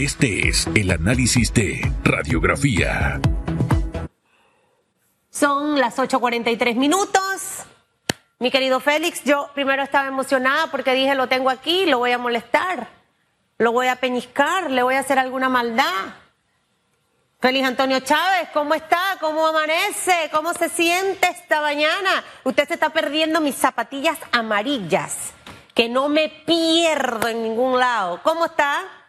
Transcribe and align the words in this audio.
Este 0.00 0.48
es 0.48 0.66
el 0.74 0.92
análisis 0.92 1.52
de 1.52 1.92
radiografía. 2.04 3.20
Son 5.28 5.78
las 5.78 5.98
8.43 5.98 6.74
minutos. 6.74 7.66
Mi 8.38 8.50
querido 8.50 8.80
Félix, 8.80 9.22
yo 9.24 9.50
primero 9.52 9.82
estaba 9.82 10.08
emocionada 10.08 10.68
porque 10.68 10.94
dije, 10.94 11.14
lo 11.14 11.26
tengo 11.26 11.50
aquí, 11.50 11.84
lo 11.84 11.98
voy 11.98 12.12
a 12.12 12.18
molestar, 12.18 12.88
lo 13.58 13.72
voy 13.72 13.88
a 13.88 13.96
peñiscar, 13.96 14.70
le 14.70 14.82
voy 14.82 14.94
a 14.94 15.00
hacer 15.00 15.18
alguna 15.18 15.50
maldad. 15.50 16.14
Félix 17.38 17.68
Antonio 17.68 18.00
Chávez, 18.00 18.48
¿cómo 18.54 18.72
está? 18.72 19.18
¿Cómo 19.20 19.48
amanece? 19.48 20.30
¿Cómo 20.32 20.54
se 20.54 20.70
siente 20.70 21.28
esta 21.28 21.60
mañana? 21.60 22.24
Usted 22.44 22.66
se 22.68 22.74
está 22.74 22.88
perdiendo 22.88 23.42
mis 23.42 23.54
zapatillas 23.54 24.16
amarillas, 24.32 25.34
que 25.74 25.90
no 25.90 26.08
me 26.08 26.30
pierdo 26.30 27.28
en 27.28 27.42
ningún 27.42 27.78
lado. 27.78 28.18
¿Cómo 28.22 28.46
está? 28.46 28.99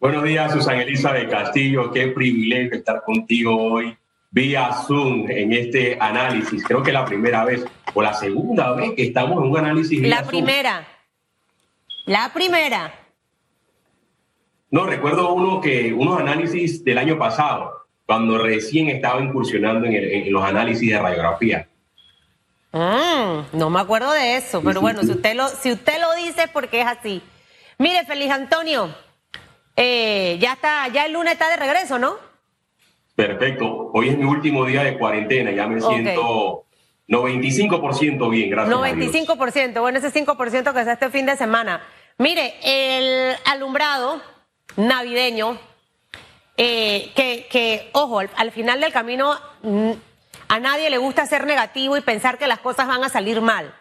Buenos 0.00 0.24
días, 0.24 0.50
Susana 0.50 0.80
Elisa 0.80 1.12
de 1.12 1.28
Castillo. 1.28 1.92
Qué 1.92 2.06
privilegio 2.06 2.72
estar 2.72 3.02
contigo 3.04 3.54
hoy 3.54 3.94
vía 4.30 4.72
Zoom 4.72 5.30
en 5.30 5.52
este 5.52 5.98
análisis. 6.00 6.64
Creo 6.64 6.82
que 6.82 6.88
es 6.88 6.94
la 6.94 7.04
primera 7.04 7.44
vez 7.44 7.66
o 7.92 8.00
la 8.00 8.14
segunda 8.14 8.72
vez 8.72 8.92
que 8.96 9.02
estamos 9.02 9.44
en 9.44 9.50
un 9.50 9.58
análisis. 9.58 10.00
La 10.08 10.22
primera. 10.22 10.88
La 12.06 12.32
primera. 12.32 12.94
No, 14.70 14.86
recuerdo 14.86 15.34
uno 15.34 15.60
que, 15.60 15.92
unos 15.92 16.18
análisis 16.18 16.82
del 16.82 16.96
año 16.96 17.18
pasado, 17.18 17.84
cuando 18.06 18.38
recién 18.38 18.88
estaba 18.88 19.20
incursionando 19.20 19.86
en, 19.86 20.32
los 20.32 20.42
análisis 20.42 20.88
de 20.88 20.98
radiografía. 20.98 21.68
Mm, 22.72 23.58
no 23.58 23.68
me 23.68 23.80
acuerdo 23.80 24.12
de 24.12 24.38
eso, 24.38 24.62
pero 24.62 24.80
bueno, 24.80 25.02
si 25.02 25.10
usted 25.10 25.36
lo, 25.36 25.46
si 25.48 25.70
usted 25.70 26.00
lo 26.00 26.14
dice 26.14 26.48
porque 26.50 26.80
es 26.80 26.86
así. 26.86 27.20
Mire, 27.76 28.06
Feliz 28.06 28.30
Antonio, 28.30 28.94
eh, 29.76 30.38
ya 30.40 30.54
está, 30.54 30.88
ya 30.88 31.06
el 31.06 31.12
lunes 31.12 31.32
está 31.32 31.48
de 31.48 31.56
regreso, 31.56 31.98
¿no? 31.98 32.16
Perfecto. 33.14 33.90
Hoy 33.92 34.08
es 34.08 34.18
mi 34.18 34.24
último 34.24 34.64
día 34.64 34.82
de 34.82 34.96
cuarentena, 34.96 35.50
ya 35.50 35.66
me 35.66 35.80
siento 35.80 36.64
95% 37.08 38.30
bien, 38.30 38.50
gracias. 38.50 38.76
95%, 38.76 39.80
bueno, 39.80 39.98
ese 39.98 40.12
5% 40.12 40.72
que 40.72 40.80
es 40.80 40.86
este 40.86 41.10
fin 41.10 41.26
de 41.26 41.36
semana. 41.36 41.82
Mire, 42.18 42.54
el 42.62 43.36
alumbrado 43.44 44.22
navideño, 44.76 45.58
eh, 46.56 47.10
que, 47.14 47.46
que, 47.50 47.90
ojo, 47.92 48.20
al, 48.20 48.50
final 48.52 48.80
del 48.80 48.92
camino 48.92 49.34
mm, 49.62 49.92
a 50.48 50.60
nadie 50.60 50.90
le 50.90 50.98
gusta 50.98 51.26
ser 51.26 51.46
negativo 51.46 51.96
y 51.96 52.00
pensar 52.00 52.38
que 52.38 52.46
las 52.46 52.60
cosas 52.60 52.86
van 52.86 53.02
a 53.02 53.08
salir 53.08 53.40
mal. 53.40 53.74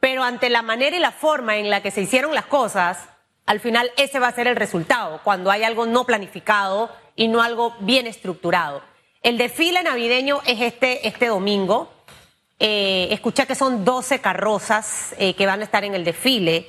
Pero 0.00 0.22
ante 0.22 0.50
la 0.50 0.62
manera 0.62 0.96
y 0.96 1.00
la 1.00 1.12
forma 1.12 1.56
en 1.56 1.70
la 1.70 1.82
que 1.82 1.90
se 1.90 2.02
hicieron 2.02 2.34
las 2.34 2.46
cosas, 2.46 3.08
al 3.48 3.60
final 3.60 3.90
ese 3.96 4.18
va 4.18 4.28
a 4.28 4.32
ser 4.32 4.46
el 4.46 4.56
resultado, 4.56 5.22
cuando 5.24 5.50
hay 5.50 5.64
algo 5.64 5.86
no 5.86 6.04
planificado 6.04 6.94
y 7.16 7.28
no 7.28 7.40
algo 7.40 7.74
bien 7.80 8.06
estructurado. 8.06 8.82
El 9.22 9.38
desfile 9.38 9.82
navideño 9.82 10.42
es 10.44 10.60
este, 10.60 11.08
este 11.08 11.28
domingo. 11.28 11.90
Eh, 12.58 13.08
escuché 13.10 13.46
que 13.46 13.54
son 13.54 13.86
12 13.86 14.20
carrozas 14.20 15.14
eh, 15.16 15.32
que 15.32 15.46
van 15.46 15.62
a 15.62 15.64
estar 15.64 15.82
en 15.82 15.94
el 15.94 16.04
desfile. 16.04 16.68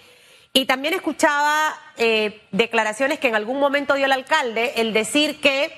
Y 0.53 0.67
también 0.67 0.93
escuchaba 0.93 1.75
eh, 1.97 2.43
declaraciones 2.51 3.19
que 3.19 3.27
en 3.27 3.35
algún 3.35 3.59
momento 3.59 3.95
dio 3.95 4.05
el 4.05 4.13
alcalde, 4.13 4.71
el 4.77 4.93
decir 4.93 5.41
que 5.41 5.73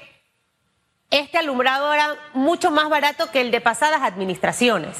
este 1.09 1.39
alumbrado 1.39 1.91
era 1.91 2.15
mucho 2.33 2.69
más 2.69 2.89
barato 2.89 3.31
que 3.31 3.41
el 3.41 3.49
de 3.49 3.59
pasadas 3.59 4.03
administraciones. 4.03 4.97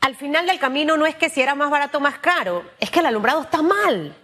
Al 0.00 0.14
final 0.14 0.46
del 0.46 0.60
camino 0.60 0.96
no 0.96 1.04
es 1.04 1.16
que 1.16 1.30
si 1.30 1.42
era 1.42 1.56
más 1.56 1.68
barato 1.68 1.98
o 1.98 2.00
más 2.00 2.20
caro, 2.20 2.64
es 2.78 2.92
que 2.92 3.00
el 3.00 3.06
alumbrado 3.06 3.42
está 3.42 3.60
mal. 3.60 4.14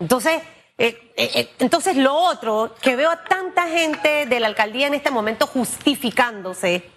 Entonces, 0.00 0.42
eh, 0.78 1.12
eh, 1.14 1.30
eh, 1.34 1.50
entonces 1.58 1.94
lo 1.96 2.14
otro, 2.14 2.74
que 2.80 2.96
veo 2.96 3.10
a 3.10 3.22
tanta 3.24 3.68
gente 3.68 4.24
de 4.24 4.40
la 4.40 4.46
alcaldía 4.46 4.86
en 4.86 4.94
este 4.94 5.10
momento 5.10 5.46
justificándose 5.46 6.90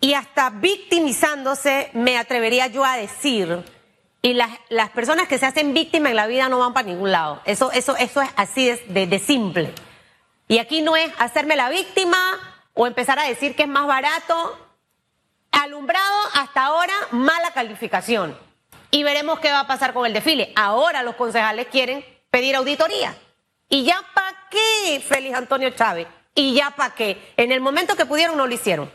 y 0.00 0.14
hasta 0.14 0.48
victimizándose, 0.48 1.90
me 1.92 2.16
atrevería 2.16 2.66
yo 2.68 2.82
a 2.84 2.96
decir, 2.96 3.62
y 4.22 4.32
las, 4.32 4.50
las 4.70 4.88
personas 4.90 5.28
que 5.28 5.38
se 5.38 5.46
hacen 5.46 5.74
víctimas 5.74 6.10
en 6.10 6.16
la 6.16 6.26
vida 6.26 6.48
no 6.48 6.58
van 6.58 6.72
para 6.72 6.88
ningún 6.88 7.12
lado. 7.12 7.42
Eso, 7.44 7.70
eso, 7.72 7.94
eso 7.96 8.22
es 8.22 8.30
así 8.36 8.70
de, 8.88 9.06
de 9.06 9.18
simple. 9.18 9.72
Y 10.48 10.58
aquí 10.58 10.80
no 10.80 10.96
es 10.96 11.12
hacerme 11.18 11.56
la 11.56 11.68
víctima 11.68 12.18
o 12.74 12.86
empezar 12.86 13.18
a 13.18 13.28
decir 13.28 13.54
que 13.54 13.64
es 13.64 13.68
más 13.68 13.86
barato. 13.86 14.58
Alumbrado 15.52 16.16
hasta 16.34 16.64
ahora, 16.64 16.94
mala 17.10 17.52
calificación 17.52 18.36
y 18.92 19.02
veremos 19.02 19.40
qué 19.40 19.50
va 19.50 19.60
a 19.60 19.66
pasar 19.66 19.92
con 19.94 20.06
el 20.06 20.12
desfile. 20.12 20.52
Ahora 20.54 21.02
los 21.02 21.16
concejales 21.16 21.66
quieren 21.66 22.04
pedir 22.30 22.54
auditoría. 22.54 23.16
¿Y 23.68 23.84
ya 23.84 24.00
para 24.14 24.36
qué, 24.50 25.00
Félix 25.00 25.34
Antonio 25.34 25.70
Chávez? 25.70 26.06
¿Y 26.34 26.54
ya 26.54 26.70
para 26.70 26.94
qué? 26.94 27.32
En 27.38 27.50
el 27.52 27.60
momento 27.60 27.96
que 27.96 28.06
pudieron 28.06 28.36
no 28.36 28.46
lo 28.46 28.54
hicieron. 28.54 28.92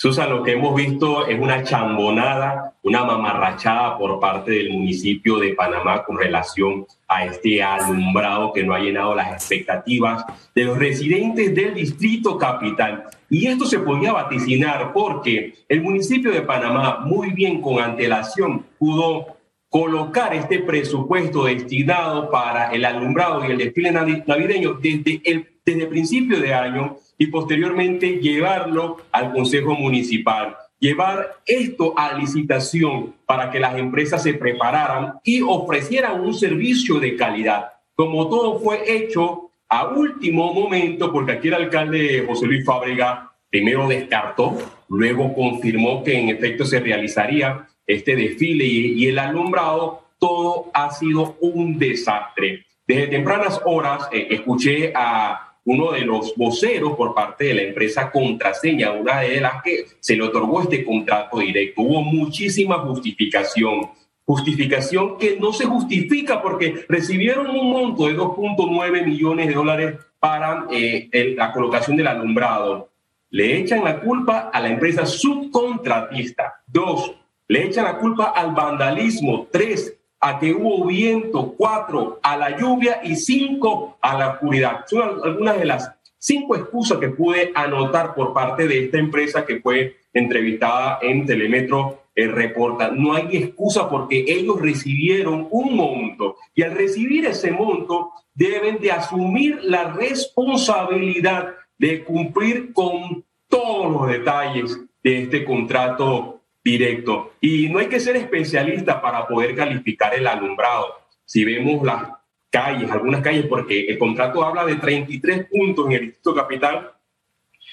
Susan, 0.00 0.30
lo 0.30 0.44
que 0.44 0.52
hemos 0.52 0.76
visto 0.76 1.26
es 1.26 1.40
una 1.40 1.64
chambonada, 1.64 2.72
una 2.84 3.02
mamarrachada 3.02 3.98
por 3.98 4.20
parte 4.20 4.52
del 4.52 4.70
municipio 4.70 5.40
de 5.40 5.54
Panamá 5.54 6.04
con 6.04 6.16
relación 6.16 6.86
a 7.08 7.24
este 7.24 7.60
alumbrado 7.60 8.52
que 8.52 8.62
no 8.62 8.74
ha 8.74 8.78
llenado 8.78 9.16
las 9.16 9.32
expectativas 9.32 10.24
de 10.54 10.66
los 10.66 10.78
residentes 10.78 11.52
del 11.52 11.74
distrito 11.74 12.38
capital. 12.38 13.06
Y 13.28 13.48
esto 13.48 13.66
se 13.66 13.80
podía 13.80 14.12
vaticinar 14.12 14.92
porque 14.92 15.54
el 15.68 15.82
municipio 15.82 16.30
de 16.30 16.42
Panamá 16.42 17.00
muy 17.04 17.30
bien 17.32 17.60
con 17.60 17.82
antelación 17.82 18.66
pudo 18.78 19.36
colocar 19.68 20.32
este 20.32 20.60
presupuesto 20.60 21.46
destinado 21.46 22.30
para 22.30 22.70
el 22.70 22.84
alumbrado 22.84 23.44
y 23.44 23.50
el 23.50 23.58
desfile 23.58 23.90
navideño 23.90 24.74
desde 24.74 25.20
el 25.24 25.58
desde 25.64 25.86
principio 25.86 26.40
de 26.40 26.54
año 26.54 26.96
y 27.18 27.26
posteriormente 27.26 28.18
llevarlo 28.20 28.98
al 29.12 29.32
Consejo 29.32 29.74
Municipal. 29.74 30.56
Llevar 30.78 31.38
esto 31.44 31.92
a 31.98 32.16
licitación 32.16 33.16
para 33.26 33.50
que 33.50 33.58
las 33.58 33.76
empresas 33.76 34.22
se 34.22 34.34
prepararan 34.34 35.14
y 35.24 35.42
ofrecieran 35.42 36.20
un 36.20 36.32
servicio 36.32 37.00
de 37.00 37.16
calidad. 37.16 37.72
Como 37.96 38.28
todo 38.28 38.60
fue 38.60 38.84
hecho 38.86 39.50
a 39.68 39.88
último 39.88 40.54
momento, 40.54 41.12
porque 41.12 41.32
aquí 41.32 41.48
el 41.48 41.54
alcalde 41.54 42.24
José 42.26 42.46
Luis 42.46 42.64
Fábrega 42.64 43.32
primero 43.50 43.88
descartó, 43.88 44.56
luego 44.88 45.34
confirmó 45.34 46.04
que 46.04 46.16
en 46.16 46.28
efecto 46.28 46.64
se 46.64 46.80
realizaría 46.80 47.66
este 47.86 48.14
desfile 48.14 48.64
y, 48.64 49.06
el 49.06 49.18
alumbrado, 49.18 50.04
todo 50.18 50.70
ha 50.74 50.90
sido 50.92 51.36
un 51.40 51.78
desastre. 51.78 52.66
Desde 52.86 53.08
tempranas 53.08 53.60
horas 53.64 54.08
eh, 54.12 54.28
escuché 54.30 54.92
a 54.94 55.47
uno 55.64 55.92
de 55.92 56.00
los 56.00 56.34
voceros 56.36 56.96
por 56.96 57.14
parte 57.14 57.46
de 57.46 57.54
la 57.54 57.62
empresa 57.62 58.10
Contraseña, 58.10 58.92
una 58.92 59.20
de 59.20 59.40
las 59.40 59.62
que 59.62 59.84
se 60.00 60.16
le 60.16 60.22
otorgó 60.22 60.62
este 60.62 60.84
contrato 60.84 61.38
directo. 61.38 61.82
Hubo 61.82 62.02
muchísima 62.02 62.78
justificación, 62.78 63.90
justificación 64.24 65.18
que 65.18 65.38
no 65.38 65.52
se 65.52 65.66
justifica 65.66 66.40
porque 66.40 66.86
recibieron 66.88 67.50
un 67.50 67.70
monto 67.70 68.06
de 68.06 68.16
2.9 68.16 69.04
millones 69.04 69.48
de 69.48 69.54
dólares 69.54 69.98
para 70.18 70.66
eh, 70.70 71.34
la 71.36 71.52
colocación 71.52 71.96
del 71.96 72.06
alumbrado. 72.06 72.88
Le 73.30 73.58
echan 73.58 73.84
la 73.84 74.00
culpa 74.00 74.50
a 74.52 74.60
la 74.60 74.70
empresa 74.70 75.04
subcontratista. 75.04 76.62
Dos, 76.66 77.14
le 77.46 77.66
echan 77.66 77.84
la 77.84 77.98
culpa 77.98 78.32
al 78.34 78.52
vandalismo. 78.52 79.48
Tres, 79.50 79.97
a 80.20 80.38
que 80.38 80.52
hubo 80.52 80.86
viento, 80.86 81.54
cuatro 81.56 82.18
a 82.22 82.36
la 82.36 82.58
lluvia 82.58 83.00
y 83.04 83.16
cinco 83.16 83.98
a 84.00 84.18
la 84.18 84.30
oscuridad. 84.30 84.84
Son 84.86 85.20
algunas 85.22 85.58
de 85.58 85.64
las 85.64 85.92
cinco 86.18 86.56
excusas 86.56 86.98
que 86.98 87.08
pude 87.08 87.52
anotar 87.54 88.14
por 88.14 88.32
parte 88.32 88.66
de 88.66 88.84
esta 88.84 88.98
empresa 88.98 89.46
que 89.46 89.60
fue 89.60 89.96
entrevistada 90.12 90.98
en 91.02 91.24
Telemetro 91.26 92.02
el 92.14 92.32
Reporta. 92.32 92.90
No 92.90 93.14
hay 93.14 93.28
excusa 93.36 93.88
porque 93.88 94.24
ellos 94.26 94.60
recibieron 94.60 95.46
un 95.50 95.76
monto 95.76 96.36
y 96.54 96.62
al 96.62 96.72
recibir 96.72 97.26
ese 97.26 97.52
monto 97.52 98.10
deben 98.34 98.78
de 98.80 98.90
asumir 98.90 99.60
la 99.62 99.92
responsabilidad 99.92 101.54
de 101.78 102.02
cumplir 102.02 102.72
con 102.72 103.24
todos 103.48 103.92
los 103.92 104.08
detalles 104.08 104.78
de 105.02 105.22
este 105.22 105.44
contrato 105.44 106.37
directo. 106.70 107.32
Y 107.40 107.68
no 107.68 107.78
hay 107.78 107.86
que 107.86 108.00
ser 108.00 108.16
especialista 108.16 109.00
para 109.00 109.26
poder 109.26 109.54
calificar 109.54 110.14
el 110.14 110.26
alumbrado. 110.26 110.86
Si 111.24 111.44
vemos 111.44 111.84
las 111.84 112.10
calles, 112.50 112.90
algunas 112.90 113.22
calles, 113.22 113.46
porque 113.46 113.86
el 113.86 113.98
contrato 113.98 114.44
habla 114.44 114.64
de 114.64 114.76
33 114.76 115.46
puntos 115.46 115.86
en 115.86 115.92
el 115.92 116.00
Distrito 116.00 116.34
Capital, 116.34 116.92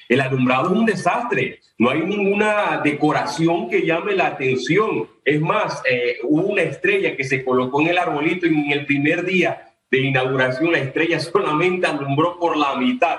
el 0.07 0.21
alumbrado 0.21 0.71
es 0.71 0.79
un 0.79 0.85
desastre. 0.85 1.59
No 1.77 1.89
hay 1.89 2.01
ninguna 2.01 2.81
decoración 2.83 3.69
que 3.69 3.85
llame 3.85 4.13
la 4.13 4.27
atención. 4.27 5.07
Es 5.23 5.41
más, 5.41 5.81
eh, 5.89 6.17
hubo 6.23 6.47
una 6.47 6.61
estrella 6.61 7.15
que 7.15 7.23
se 7.23 7.43
colocó 7.43 7.81
en 7.81 7.87
el 7.87 7.97
arbolito 7.97 8.45
y 8.45 8.49
en 8.49 8.71
el 8.71 8.85
primer 8.85 9.25
día 9.25 9.73
de 9.89 9.99
inauguración 9.99 10.71
la 10.71 10.79
estrella 10.79 11.19
solamente 11.19 11.87
alumbró 11.87 12.37
por 12.39 12.55
la 12.55 12.75
mitad. 12.75 13.17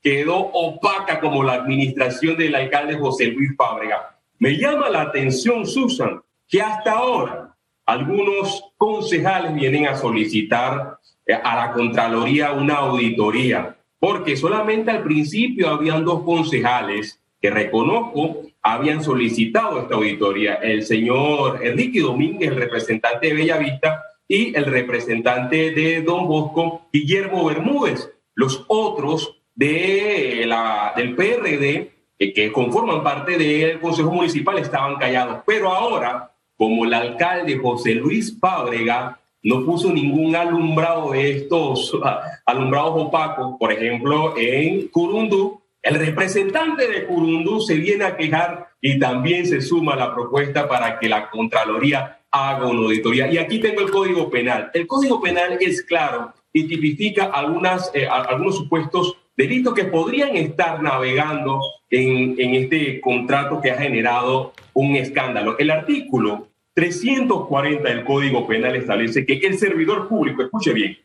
Quedó 0.00 0.36
opaca 0.36 1.18
como 1.18 1.42
la 1.42 1.54
administración 1.54 2.36
del 2.36 2.54
alcalde 2.54 2.96
José 2.96 3.26
Luis 3.26 3.56
Fábrega. 3.56 4.17
Me 4.38 4.56
llama 4.56 4.88
la 4.88 5.02
atención, 5.02 5.66
Susan, 5.66 6.20
que 6.48 6.62
hasta 6.62 6.92
ahora 6.92 7.56
algunos 7.86 8.62
concejales 8.76 9.54
vienen 9.54 9.86
a 9.86 9.96
solicitar 9.96 10.98
eh, 11.26 11.34
a 11.34 11.56
la 11.56 11.72
Contraloría 11.72 12.52
una 12.52 12.74
auditoría, 12.76 13.76
porque 13.98 14.36
solamente 14.36 14.90
al 14.90 15.02
principio 15.02 15.68
habían 15.68 16.04
dos 16.04 16.22
concejales 16.22 17.20
que 17.40 17.50
reconozco 17.50 18.42
habían 18.62 19.02
solicitado 19.02 19.80
esta 19.80 19.94
auditoría, 19.94 20.54
el 20.54 20.84
señor 20.84 21.64
Enrique 21.64 22.00
Domínguez, 22.00 22.50
el 22.50 22.56
representante 22.56 23.28
de 23.28 23.34
Bellavista, 23.34 24.02
y 24.28 24.54
el 24.54 24.66
representante 24.66 25.70
de 25.70 26.02
Don 26.02 26.28
Bosco, 26.28 26.88
Guillermo 26.92 27.46
Bermúdez. 27.46 28.12
Los 28.34 28.64
otros 28.68 29.40
de 29.54 30.44
la, 30.46 30.92
del 30.94 31.16
PRD, 31.16 31.90
que 32.18 32.52
conforman 32.52 33.02
parte 33.02 33.38
del 33.38 33.80
Consejo 33.80 34.10
Municipal, 34.10 34.58
estaban 34.58 34.96
callados. 34.96 35.38
Pero 35.46 35.72
ahora, 35.72 36.30
como 36.56 36.84
el 36.84 36.92
alcalde 36.92 37.58
José 37.58 37.94
Luis 37.94 38.32
Pábrega 38.32 39.18
no 39.42 39.64
puso 39.64 39.92
ningún 39.92 40.34
alumbrado 40.34 41.12
de 41.12 41.30
estos 41.30 41.96
alumbrados 42.46 42.94
opacos, 42.96 43.56
por 43.58 43.72
ejemplo, 43.72 44.34
en 44.36 44.88
Curundú, 44.88 45.60
el 45.80 45.94
representante 45.94 46.88
de 46.88 47.06
Curundú 47.06 47.60
se 47.60 47.74
viene 47.74 48.04
a 48.04 48.16
quejar 48.16 48.68
y 48.80 48.98
también 48.98 49.46
se 49.46 49.60
suma 49.60 49.94
a 49.94 49.96
la 49.96 50.14
propuesta 50.14 50.68
para 50.68 50.98
que 50.98 51.08
la 51.08 51.30
Contraloría 51.30 52.18
haga 52.30 52.66
una 52.66 52.80
auditoría. 52.80 53.30
Y 53.30 53.38
aquí 53.38 53.58
tengo 53.60 53.80
el 53.80 53.90
Código 53.90 54.28
Penal. 54.28 54.70
El 54.74 54.86
Código 54.86 55.20
Penal 55.20 55.56
es 55.60 55.82
claro 55.82 56.32
y 56.52 56.64
tipifica 56.64 57.26
algunas, 57.26 57.90
eh, 57.94 58.06
algunos 58.06 58.56
supuestos 58.56 59.16
delitos 59.38 59.72
que 59.72 59.84
podrían 59.84 60.36
estar 60.36 60.82
navegando 60.82 61.60
en, 61.88 62.34
en 62.38 62.54
este 62.56 63.00
contrato 63.00 63.60
que 63.60 63.70
ha 63.70 63.78
generado 63.78 64.52
un 64.74 64.96
escándalo. 64.96 65.56
El 65.58 65.70
artículo 65.70 66.48
340 66.74 67.88
del 67.88 68.04
Código 68.04 68.48
Penal 68.48 68.74
establece 68.74 69.24
que 69.24 69.34
el 69.34 69.56
servidor 69.56 70.08
público, 70.08 70.42
escuche 70.42 70.72
bien, 70.72 70.98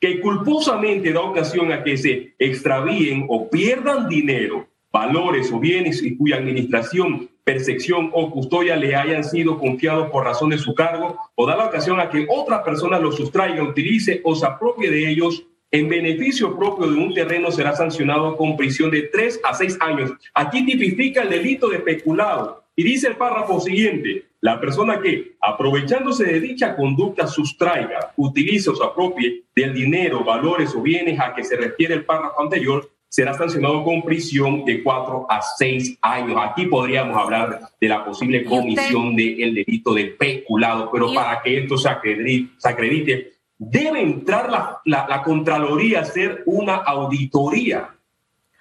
que 0.00 0.20
culposamente 0.20 1.12
da 1.12 1.20
ocasión 1.20 1.70
a 1.70 1.84
que 1.84 1.96
se 1.96 2.34
extravíen 2.36 3.26
o 3.28 3.48
pierdan 3.48 4.08
dinero, 4.08 4.66
valores 4.90 5.52
o 5.52 5.60
bienes 5.60 6.02
y 6.02 6.16
cuya 6.16 6.38
administración, 6.38 7.30
percepción 7.44 8.10
o 8.12 8.28
custodia 8.32 8.74
le 8.74 8.96
hayan 8.96 9.22
sido 9.22 9.56
confiados 9.56 10.10
por 10.10 10.24
razón 10.24 10.50
de 10.50 10.58
su 10.58 10.74
cargo 10.74 11.16
o 11.36 11.46
da 11.46 11.56
la 11.56 11.66
ocasión 11.66 12.00
a 12.00 12.10
que 12.10 12.26
otra 12.28 12.64
persona 12.64 12.98
los 12.98 13.14
sustraiga, 13.14 13.62
utilice 13.62 14.20
o 14.24 14.34
se 14.34 14.46
apropie 14.46 14.90
de 14.90 15.08
ellos 15.08 15.46
en 15.70 15.88
beneficio 15.88 16.56
propio 16.56 16.86
de 16.86 16.98
un 16.98 17.14
terreno 17.14 17.50
será 17.50 17.74
sancionado 17.74 18.36
con 18.36 18.56
prisión 18.56 18.90
de 18.90 19.02
tres 19.02 19.40
a 19.44 19.54
seis 19.54 19.76
años. 19.80 20.12
Aquí 20.34 20.64
tipifica 20.64 21.22
el 21.22 21.30
delito 21.30 21.68
de 21.68 21.80
peculado. 21.80 22.64
Y 22.78 22.84
dice 22.84 23.08
el 23.08 23.16
párrafo 23.16 23.58
siguiente, 23.58 24.26
la 24.40 24.60
persona 24.60 25.00
que, 25.00 25.36
aprovechándose 25.40 26.24
de 26.24 26.40
dicha 26.40 26.76
conducta, 26.76 27.26
sustraiga, 27.26 28.12
utilice 28.16 28.68
o 28.68 28.76
se 28.76 28.84
apropie 28.84 29.44
del 29.56 29.72
dinero, 29.72 30.22
valores 30.22 30.74
o 30.74 30.82
bienes 30.82 31.18
a 31.18 31.34
que 31.34 31.42
se 31.42 31.56
refiere 31.56 31.94
el 31.94 32.04
párrafo 32.04 32.42
anterior, 32.42 32.90
será 33.08 33.32
sancionado 33.32 33.82
con 33.82 34.02
prisión 34.02 34.64
de 34.66 34.82
cuatro 34.82 35.26
a 35.30 35.40
seis 35.40 35.96
años. 36.02 36.38
Aquí 36.38 36.66
podríamos 36.66 37.16
hablar 37.16 37.60
de 37.80 37.88
la 37.88 38.04
posible 38.04 38.44
comisión 38.44 39.16
del 39.16 39.54
delito 39.54 39.94
de 39.94 40.04
peculado, 40.06 40.90
pero 40.92 41.14
para 41.14 41.40
que 41.40 41.58
esto 41.58 41.78
se 41.78 41.88
acredite, 41.88 43.32
debe 43.58 44.02
entrar 44.02 44.50
la, 44.50 44.80
la, 44.84 45.22
Contraloría 45.22 46.00
a 46.00 46.02
hacer 46.02 46.42
una 46.46 46.76
auditoría. 46.76 47.90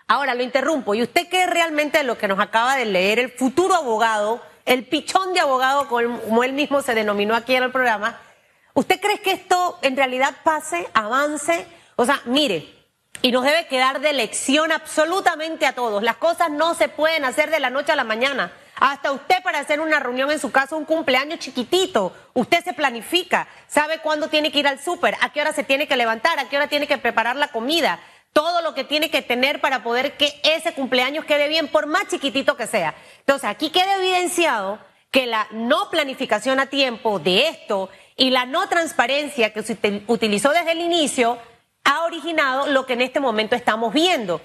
Ahora 0.08 0.36
lo 0.36 0.44
interrumpo. 0.44 0.96
¿Y 0.96 1.02
usted 1.02 1.28
qué 1.30 1.46
realmente 1.48 2.04
lo 2.04 2.18
que 2.18 2.28
nos 2.28 2.40
acaba 2.40 2.76
de 2.76 2.86
leer 2.86 3.20
el 3.20 3.30
futuro 3.30 3.76
abogado? 3.76 4.42
el 4.66 4.84
pichón 4.86 5.34
de 5.34 5.40
abogado, 5.40 5.88
como 5.88 6.44
él 6.44 6.54
mismo 6.54 6.82
se 6.82 6.96
denominó 6.96 7.36
aquí 7.36 7.56
en 7.56 7.64
el 7.64 7.72
programa, 7.72 8.20
¿usted 8.74 9.00
cree 9.00 9.22
que 9.22 9.32
esto 9.32 9.78
en 9.82 9.96
realidad 9.96 10.36
pase, 10.44 10.88
avance? 10.94 11.68
O 11.96 12.06
sea, 12.06 12.22
mire, 12.26 12.74
y 13.22 13.32
nos 13.32 13.44
debe 13.44 13.68
quedar 13.68 14.02
de 14.02 14.14
lección 14.14 14.72
absolutamente 14.72 15.66
a 15.66 15.74
todos. 15.74 16.04
Las 16.04 16.18
cosas 16.18 16.50
no 16.50 16.74
se 16.74 16.90
pueden 16.90 17.26
hacer 17.26 17.52
de 17.52 17.60
la 17.60 17.70
noche 17.70 17.92
a 17.92 17.96
la 17.96 18.04
mañana. 18.04 18.52
Hasta 18.76 19.12
usted 19.12 19.42
para 19.42 19.60
hacer 19.60 19.80
una 19.80 20.00
reunión 20.00 20.32
en 20.32 20.40
su 20.40 20.52
casa, 20.52 20.76
un 20.76 20.86
cumpleaños 20.86 21.40
chiquitito, 21.40 22.14
usted 22.34 22.64
se 22.64 22.74
planifica, 22.74 23.48
sabe 23.68 24.00
cuándo 24.00 24.28
tiene 24.28 24.52
que 24.52 24.60
ir 24.60 24.68
al 24.68 24.80
súper, 24.80 25.16
a 25.22 25.32
qué 25.32 25.42
hora 25.42 25.54
se 25.54 25.64
tiene 25.64 25.88
que 25.88 25.96
levantar, 25.96 26.40
a 26.40 26.50
qué 26.50 26.58
hora 26.58 26.68
tiene 26.68 26.88
que 26.88 26.98
preparar 26.98 27.38
la 27.38 27.48
comida, 27.48 28.00
todo 28.34 28.62
lo 28.62 28.74
que 28.74 28.84
tiene 28.84 29.10
que 29.10 29.22
tener 29.22 29.62
para 29.62 29.82
poder 29.82 30.18
que 30.18 30.42
ese 30.44 30.74
cumpleaños 30.74 31.24
quede 31.24 31.48
bien, 31.48 31.70
por 31.70 31.88
más 31.88 32.10
chiquitito 32.10 32.58
que 32.58 32.68
sea. 32.68 32.94
Entonces, 33.20 33.50
aquí 33.50 33.70
queda 33.70 33.96
evidenciado 33.96 34.78
que 35.10 35.26
la 35.26 35.48
no 35.52 35.90
planificación 35.90 36.60
a 36.60 36.66
tiempo 36.66 37.20
de 37.20 37.48
esto 37.48 37.90
y 38.18 38.32
la 38.32 38.46
no 38.46 38.68
transparencia 38.68 39.54
que 39.54 39.64
se 39.64 39.78
utilizó 40.08 40.50
desde 40.50 40.74
el 40.74 40.82
inicio 40.82 41.38
ha 41.86 42.04
originado 42.04 42.68
lo 42.68 42.86
que 42.86 42.94
en 42.94 43.02
este 43.02 43.22
momento 43.22 43.56
estamos 43.56 43.94
viendo. 43.94 44.42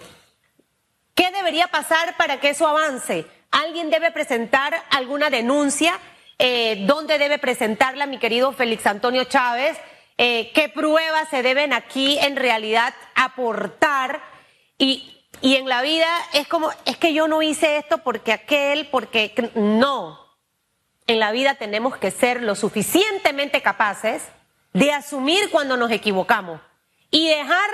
¿Qué 1.17 1.33
debería 1.33 1.67
pasar 1.67 2.17
para 2.17 2.39
que 2.39 2.51
eso 2.51 2.69
avance? 2.69 3.27
¿Alguien 3.51 3.91
debe 3.91 4.13
presentar 4.13 4.75
alguna 4.91 5.31
denuncia? 5.31 5.99
Eh, 6.39 6.85
¿Dónde 6.87 7.19
debe 7.19 7.39
presentarla 7.39 8.07
mi 8.07 8.19
querido 8.19 8.53
Félix 8.53 8.87
Antonio 8.87 9.25
Chávez? 9.25 9.77
Eh, 10.19 10.53
qué 10.55 10.69
pruebas 10.69 11.29
se 11.31 11.43
deben 11.43 11.73
aquí 11.73 12.19
en 12.19 12.37
realidad 12.37 12.95
aportar 13.15 14.23
y, 14.79 15.19
y 15.41 15.57
en 15.57 15.69
la 15.69 15.83
vida 15.83 16.09
es 16.33 16.47
como, 16.47 16.71
es 16.85 16.97
que 16.97 17.13
yo 17.13 17.27
no 17.27 17.43
hice 17.43 17.77
esto 17.79 17.99
porque 17.99 18.33
aquel, 18.33 18.89
porque 18.89 19.51
no. 19.55 20.19
En 21.07 21.19
la 21.19 21.33
vida 21.33 21.55
tenemos 21.55 21.97
que 21.97 22.11
ser 22.11 22.43
lo 22.43 22.55
suficientemente 22.55 23.63
capaces 23.63 24.23
de 24.73 24.93
asumir 24.93 25.51
cuando 25.51 25.77
nos 25.77 25.91
equivocamos 25.91 26.61
y 27.11 27.29
dejar 27.29 27.71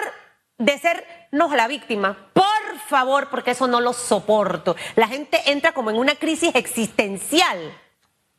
de 0.57 0.79
sernos 0.79 1.53
la 1.53 1.69
víctima. 1.69 2.31
Por 2.77 2.89
favor, 2.89 3.29
porque 3.31 3.53
eso 3.53 3.67
no 3.67 3.81
lo 3.81 3.93
soporto. 3.93 4.77
La 4.97 5.09
gente 5.09 5.41
entra 5.47 5.73
como 5.73 5.91
en 5.91 5.97
una 5.97 6.15
crisis 6.15 6.55
existencial. 6.55 7.73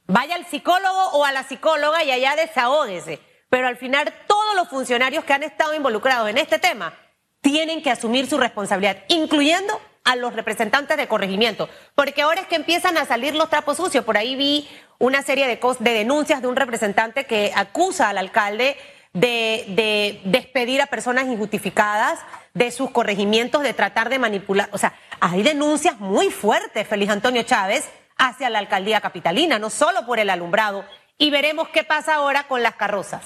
Vaya 0.06 0.36
al 0.36 0.46
psicólogo 0.46 1.10
o 1.14 1.26
a 1.26 1.32
la 1.32 1.44
psicóloga 1.44 2.04
y 2.04 2.12
allá 2.12 2.36
desahógese 2.36 3.20
pero 3.50 3.68
al 3.68 3.78
final 3.78 4.14
todos 4.28 4.56
los 4.56 4.68
funcionarios 4.68 5.24
que 5.24 5.34
han 5.34 5.44
estado 5.44 5.74
involucrados 5.74 6.30
en 6.30 6.38
este 6.38 6.60
tema 6.60 6.94
tienen 7.42 7.82
que 7.82 7.92
asumir 7.92 8.28
su 8.28 8.38
responsabilidad, 8.38 9.04
incluyendo 9.08 9.80
a 10.04 10.16
los 10.16 10.34
representantes 10.34 10.98
de 10.98 11.08
corregimiento, 11.08 11.70
porque 11.96 12.22
ahora 12.22 12.42
es 12.42 12.48
que 12.48 12.56
empiezan 12.56 12.98
a 12.98 13.06
salir 13.06 13.36
los 13.36 13.50
trapos 13.50 13.78
sucios. 13.78 14.06
Por 14.06 14.18
ahí 14.18 14.36
vi 14.36 14.68
una 15.00 15.22
serie 15.22 15.48
de, 15.48 15.60
de 15.80 15.94
denuncias 15.94 16.42
de 16.42 16.48
un 16.48 16.56
representante 16.56 17.26
que 17.26 17.52
acusa 17.56 18.10
al 18.10 18.18
alcalde 18.18 18.78
de, 19.14 19.66
de, 19.70 20.22
despedir 20.26 20.82
a 20.82 20.88
personas 20.88 21.26
injustificadas 21.28 22.20
de 22.54 22.72
sus 22.72 22.92
corregimientos, 22.92 23.64
de 23.64 23.74
tratar 23.74 24.10
de 24.10 24.20
manipular. 24.20 24.70
O 24.72 24.78
sea, 24.78 24.94
hay 25.20 25.44
denuncias 25.44 26.00
muy 26.00 26.30
fuertes, 26.30 26.88
Feliz 26.88 27.10
Antonio 27.10 27.44
Chávez, 27.44 27.90
hacia 28.18 28.50
la 28.50 28.60
alcaldía 28.60 29.02
capitalina, 29.02 29.60
no 29.60 29.70
solo 29.70 30.06
por 30.06 30.20
el 30.20 30.30
alumbrado, 30.30 30.86
y 31.18 31.30
veremos 31.30 31.70
qué 31.70 31.84
pasa 31.84 32.16
ahora 32.16 32.48
con 32.48 32.64
las 32.64 32.76
carrozas. 32.76 33.24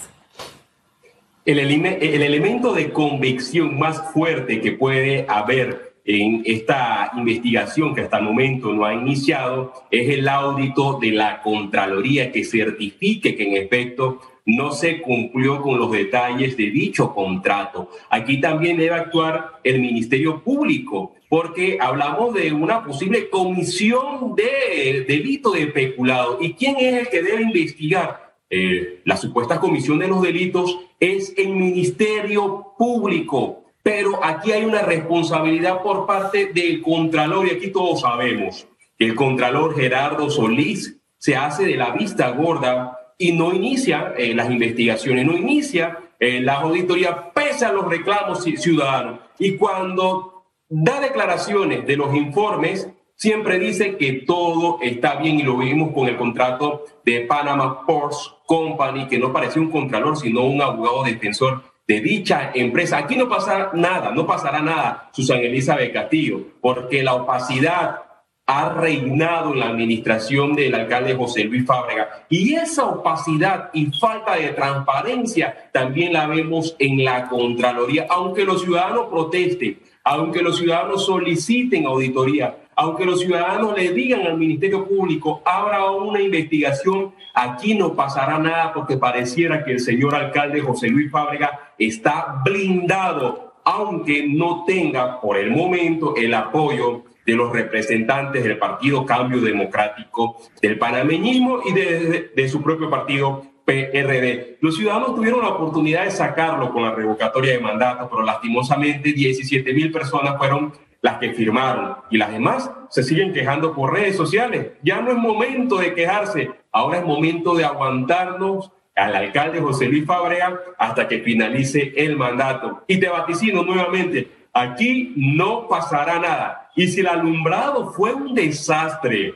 El, 1.44 1.60
el, 1.60 2.22
elemento 2.22 2.74
de 2.74 2.94
convicción 2.94 3.80
más 3.80 4.12
fuerte 4.14 4.62
que 4.62 4.74
puede 4.74 5.26
haber 5.28 5.91
en 6.06 6.42
esta 6.46 7.12
investigación 7.16 7.94
que 7.94 8.02
hasta 8.02 8.18
el 8.18 8.24
momento 8.24 8.74
no 8.74 8.86
ha 8.86 8.94
iniciado 8.94 9.74
es 9.92 10.10
el 10.10 10.28
audito 10.28 10.98
de 11.00 11.12
la 11.12 11.42
Contraloría 11.42 12.32
que 12.32 12.44
certifique 12.44 13.36
que 13.36 13.44
en 13.44 13.64
efecto 13.64 14.20
no 14.46 14.72
se 14.72 15.02
cumplió 15.02 15.62
con 15.62 15.78
los 15.78 15.92
detalles 15.92 16.58
de 16.58 16.72
dicho 16.72 17.14
contrato. 17.14 17.90
Aquí 18.10 18.42
también 18.42 18.78
debe 18.78 18.96
actuar 18.96 19.60
el 19.64 19.80
Ministerio 19.80 20.44
Público, 20.44 21.14
porque 21.30 21.78
hablamos 21.80 22.34
de 22.34 22.52
una 22.52 22.84
posible 22.84 23.30
comisión 23.30 24.36
de 24.36 25.06
delito 25.08 25.52
de 25.52 25.68
peculado. 25.68 26.40
¿Y 26.42 26.54
quién 26.54 26.78
es 26.78 26.94
el 26.96 27.10
que 27.10 27.22
debe 27.22 27.44
investigar? 27.44 28.36
Eh, 28.50 29.02
la 29.06 29.16
supuesta 29.16 29.60
comisión 29.60 30.00
de 30.00 30.08
los 30.08 30.22
delitos 30.22 30.78
es 31.00 31.34
el 31.38 31.56
Ministerio 31.56 32.74
Público, 32.78 33.61
pero 33.84 34.24
aquí 34.24 34.52
hay 34.52 34.64
una 34.66 34.82
responsabilidad 34.82 35.82
por 35.82 36.06
parte 36.06 36.52
del 36.54 36.82
Contralor, 36.82 37.48
y 37.48 37.52
aquí 37.52 37.72
todos 37.72 38.02
sabemos 38.02 38.68
que 38.98 39.06
el 39.06 39.16
Contralor 39.16 39.76
Gerardo 39.76 40.30
Solís 40.30 40.98
se 41.18 41.36
hace 41.36 41.66
de 41.66 41.76
la 41.76 41.92
vista 41.92 42.30
gorda 42.32 42.98
y 43.18 43.32
no 43.32 43.54
inicia 43.54 44.14
eh, 44.18 44.34
las 44.34 44.50
investigaciones, 44.50 45.26
no 45.26 45.38
inicia 45.38 46.00
eh, 46.20 46.40
la 46.42 46.56
auditoría 46.56 47.32
pese 47.32 47.66
a 47.66 47.72
los 47.72 47.88
reclamos 47.88 48.44
ciudadanos. 48.44 49.20
Y 49.40 49.58
cuando 49.58 50.46
da 50.70 51.00
declaraciones 51.00 51.86
de 51.86 51.98
los 51.98 52.16
informes, 52.16 52.90
siempre 53.16 53.60
dice 53.60 53.98
que 53.98 54.14
todo 54.26 54.80
está 54.82 55.16
bien 55.16 55.40
y 55.40 55.44
lo 55.44 55.58
vimos 55.58 55.94
con 55.94 56.08
el 56.08 56.18
contrato 56.18 56.86
de 57.06 57.22
Panama 57.22 57.86
Ports 57.86 58.34
Company, 58.46 59.08
que 59.08 59.20
no 59.20 59.32
parecía 59.32 59.62
un 59.62 59.70
contralor, 59.70 60.18
sino 60.18 60.44
un 60.44 60.62
abogado 60.62 61.04
defensor 61.04 61.71
de 61.88 62.02
dicha 62.02 62.52
empresa. 62.54 62.98
Aquí 62.98 63.16
no 63.16 63.28
pasa 63.28 63.72
nada, 63.74 64.12
no 64.12 64.26
pasará 64.26 64.62
nada, 64.62 65.10
Susana 65.12 65.42
Elizabeth 65.42 65.94
Castillo, 65.94 66.40
porque 66.62 67.04
la 67.04 67.16
opacidad 67.16 68.02
ha 68.46 68.70
reinado 68.74 69.54
en 69.54 69.60
la 69.60 69.70
administración 69.70 70.56
del 70.56 70.76
alcalde 70.76 71.16
José 71.16 71.46
Luis 71.46 71.66
Fábrega. 71.66 72.26
Y 72.30 72.56
esa 72.56 72.86
opacidad 72.86 73.70
y 73.74 73.86
falta 73.98 74.36
de 74.36 74.50
transparencia 74.50 75.70
también 75.72 76.14
la 76.14 76.28
vemos 76.28 76.76
en 76.80 77.04
la 77.04 77.30
Contraloría, 77.30 78.08
aunque 78.10 78.44
los 78.44 78.62
ciudadanos 78.62 79.08
protesten, 79.08 79.80
aunque 80.04 80.42
los 80.42 80.58
ciudadanos 80.58 81.06
soliciten 81.06 81.86
auditoría, 81.86 82.58
aunque 82.76 83.06
los 83.06 83.20
ciudadanos 83.20 83.78
le 83.78 83.92
digan 83.92 84.26
al 84.26 84.38
Ministerio 84.38 84.88
Público, 84.88 85.42
habrá 85.46 85.90
una 85.92 86.22
investigación, 86.22 87.14
aquí 87.34 87.76
no 87.76 87.96
pasará 87.96 88.40
nada 88.40 88.74
porque 88.74 88.98
pareciera 88.98 89.64
que 89.64 89.74
el 89.74 89.80
señor 89.80 90.16
alcalde 90.16 90.62
José 90.62 90.88
Luis 90.88 91.12
Fábrega 91.12 91.74
está 91.78 92.42
blindado, 92.44 93.54
aunque 93.64 94.26
no 94.28 94.64
tenga 94.66 95.20
por 95.20 95.38
el 95.38 95.52
momento 95.52 96.16
el 96.16 96.34
apoyo 96.34 97.04
de 97.26 97.34
los 97.34 97.52
representantes 97.52 98.44
del 98.44 98.58
Partido 98.58 99.06
Cambio 99.06 99.42
Democrático, 99.42 100.38
del 100.62 100.78
panameñismo 100.80 101.60
y 101.66 101.74
de, 101.74 102.50
su 102.50 102.62
propio 102.62 102.90
partido 102.90 103.44
PRD. 103.64 104.58
Los 104.60 104.76
ciudadanos 104.76 105.16
tuvieron 105.16 105.42
la 105.42 105.50
oportunidad 105.50 106.06
de 106.06 106.12
sacarlo 106.12 106.72
con 106.74 106.84
la 106.84 106.96
revocatoria 106.96 107.54
de 107.54 107.60
mandato, 107.60 108.10
pero 108.10 108.24
lastimosamente 108.24 109.14
17 109.14 109.74
mil 109.74 109.92
personas 109.92 110.38
fueron 110.38 110.74
las 111.02 111.18
que 111.18 111.34
firmaron 111.34 111.98
y 112.10 112.18
las 112.18 112.32
demás 112.32 112.72
se 112.90 113.04
siguen 113.04 113.34
quejando 113.34 113.74
por 113.74 113.94
redes 113.94 114.16
sociales. 114.16 114.74
Ya 114.84 115.02
no 115.02 115.12
es 115.12 115.18
momento 115.18 115.78
de 115.78 115.94
quejarse, 115.94 116.52
ahora 116.72 117.00
es 117.00 117.06
momento 117.06 117.56
de 117.56 117.66
aguantarnos 117.66 118.72
al 118.96 119.16
alcalde 119.16 119.62
José 119.62 119.88
Luis 119.88 120.06
Fabrea 120.06 120.60
hasta 120.78 121.08
que 121.08 121.20
finalice 121.20 121.94
el 121.96 122.18
mandato. 122.18 122.84
Y 122.88 123.00
te 123.00 123.10
vaticino 123.10 123.64
nuevamente, 123.64 124.30
aquí 124.54 125.14
no 125.16 125.68
pasará 125.68 126.20
nada. 126.20 126.70
Y 126.76 126.88
si 126.88 127.02
el 127.02 127.08
alumbrado 127.08 127.92
fue 127.92 128.14
un 128.14 128.36
desastre, 128.36 129.34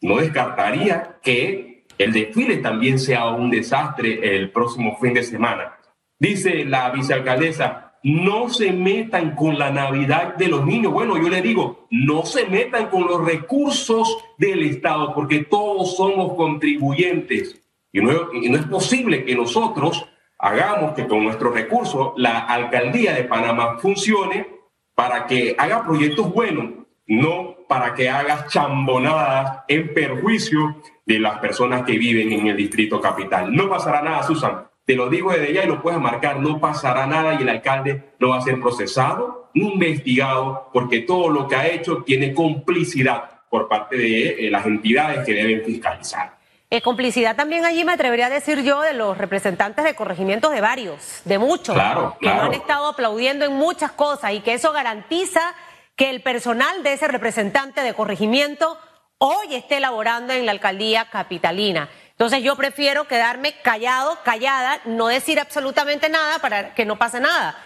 no 0.00 0.16
descartaría 0.16 1.16
que 1.22 1.84
el 1.98 2.12
desfile 2.12 2.58
también 2.58 2.98
sea 2.98 3.26
un 3.26 3.50
desastre 3.50 4.36
el 4.36 4.50
próximo 4.50 4.96
fin 4.98 5.14
de 5.14 5.22
semana. 5.22 5.76
Dice 6.18 6.64
la 6.64 6.90
vicealcaldesa, 6.90 7.87
no 8.02 8.48
se 8.48 8.72
metan 8.72 9.34
con 9.34 9.58
la 9.58 9.70
Navidad 9.70 10.36
de 10.36 10.48
los 10.48 10.64
niños. 10.64 10.92
Bueno, 10.92 11.16
yo 11.16 11.28
le 11.28 11.42
digo, 11.42 11.86
no 11.90 12.24
se 12.24 12.46
metan 12.46 12.88
con 12.88 13.06
los 13.06 13.24
recursos 13.24 14.18
del 14.36 14.62
Estado, 14.62 15.14
porque 15.14 15.44
todos 15.44 15.96
somos 15.96 16.34
contribuyentes. 16.34 17.60
Y 17.92 18.00
no, 18.00 18.10
es 18.32 18.66
posible 18.66 19.24
que 19.24 19.34
nosotros 19.34 20.06
hagamos 20.38 20.92
que 20.92 21.06
con 21.06 21.24
nuestros 21.24 21.52
recursos 21.52 22.12
la 22.16 22.38
alcaldía 22.38 23.14
de 23.14 23.24
Panamá 23.24 23.78
funcione 23.78 24.46
para 24.94 25.26
que 25.26 25.56
haga 25.58 25.84
proyectos 25.84 26.32
buenos, 26.32 26.86
no 27.06 27.56
para 27.68 27.94
que 27.94 28.08
haga 28.08 28.46
chambonadas 28.48 29.64
en 29.68 29.92
perjuicio 29.92 30.80
de 31.04 31.18
las 31.18 31.38
personas 31.38 31.82
que 31.82 31.98
viven 31.98 32.32
en 32.32 32.46
el 32.48 32.56
distrito 32.56 33.00
capital. 33.00 33.54
No 33.54 33.68
pasará 33.68 34.02
nada, 34.02 34.22
Susan. 34.22 34.67
Te 34.88 34.96
lo 34.96 35.10
digo 35.10 35.30
desde 35.30 35.52
ya 35.52 35.64
y 35.64 35.66
lo 35.66 35.82
puedes 35.82 36.00
marcar, 36.00 36.40
no 36.40 36.58
pasará 36.58 37.06
nada 37.06 37.34
y 37.34 37.42
el 37.42 37.48
alcalde 37.50 38.14
no 38.18 38.30
va 38.30 38.38
a 38.38 38.40
ser 38.40 38.58
procesado 38.58 39.50
ni 39.52 39.74
investigado 39.74 40.70
porque 40.72 41.00
todo 41.00 41.28
lo 41.28 41.46
que 41.46 41.56
ha 41.56 41.66
hecho 41.66 42.04
tiene 42.04 42.32
complicidad 42.32 43.42
por 43.50 43.68
parte 43.68 43.98
de 43.98 44.46
eh, 44.46 44.50
las 44.50 44.64
entidades 44.64 45.26
que 45.26 45.34
deben 45.34 45.62
fiscalizar. 45.62 46.38
Eh, 46.70 46.80
complicidad 46.80 47.36
también 47.36 47.66
allí 47.66 47.84
me 47.84 47.92
atrevería 47.92 48.28
a 48.28 48.30
decir 48.30 48.62
yo 48.62 48.80
de 48.80 48.94
los 48.94 49.18
representantes 49.18 49.84
de 49.84 49.94
corregimientos 49.94 50.52
de 50.52 50.62
varios, 50.62 51.20
de 51.26 51.38
muchos, 51.38 51.76
que 52.18 52.30
han 52.30 52.54
estado 52.54 52.86
aplaudiendo 52.86 53.44
en 53.44 53.52
muchas 53.52 53.92
cosas 53.92 54.32
y 54.32 54.40
que 54.40 54.54
eso 54.54 54.72
garantiza 54.72 55.52
que 55.96 56.08
el 56.08 56.22
personal 56.22 56.82
de 56.82 56.94
ese 56.94 57.08
representante 57.08 57.82
de 57.82 57.92
corregimiento 57.92 58.78
hoy 59.18 59.54
esté 59.54 59.76
elaborando 59.76 60.32
en 60.32 60.46
la 60.46 60.52
alcaldía 60.52 61.10
capitalina. 61.10 61.90
Entonces 62.18 62.42
yo 62.42 62.56
prefiero 62.56 63.06
quedarme 63.06 63.52
callado, 63.62 64.18
callada, 64.24 64.80
no 64.86 65.06
decir 65.06 65.38
absolutamente 65.38 66.08
nada 66.08 66.40
para 66.40 66.74
que 66.74 66.84
no 66.84 66.98
pase 66.98 67.20
nada. 67.20 67.56